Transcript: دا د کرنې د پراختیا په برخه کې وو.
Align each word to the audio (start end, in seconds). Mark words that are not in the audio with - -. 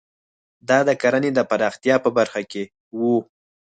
دا 0.69 0.79
د 0.87 0.89
کرنې 1.01 1.31
د 1.35 1.39
پراختیا 1.49 1.95
په 2.05 2.09
برخه 2.17 2.41
کې 2.51 2.63
وو. 2.99 3.15